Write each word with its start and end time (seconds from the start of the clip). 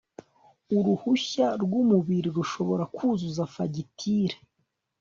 uruhushya 0.77 1.47
rwumubiri 1.61 2.29
rushobora 2.37 2.83
kuzuza 2.95 3.43
fagitire 3.53 4.35